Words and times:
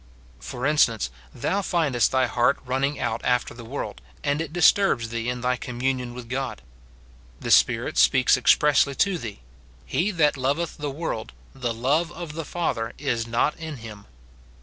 For 0.39 0.65
instance, 0.65 1.11
thou 1.31 1.61
findest 1.61 2.11
thy 2.11 2.25
heart 2.25 2.57
running 2.65 2.99
out 2.99 3.21
after 3.23 3.53
the 3.53 3.63
world, 3.63 4.01
and 4.23 4.41
it 4.41 4.51
disturbs 4.51 5.09
thee 5.09 5.29
in 5.29 5.41
thy 5.41 5.57
communion 5.57 6.15
Avith 6.15 6.27
God; 6.27 6.63
the 7.39 7.51
Spirit 7.51 7.99
speaks 7.99 8.35
expressly 8.35 8.95
to 8.95 9.19
thee, 9.19 9.41
—"He 9.95 10.09
that 10.09 10.37
loveth 10.37 10.77
the 10.77 10.89
world, 10.89 11.33
the 11.53 11.71
love 11.71 12.07
SIN 12.07 12.15
IN 12.15 12.15
BELIEVERS. 12.15 12.29
281 12.29 12.29
of 12.29 12.33
the 12.33 12.51
Father 12.51 12.93
is 13.13 13.27
not 13.27 13.55
in 13.57 13.77
him." 13.77 14.05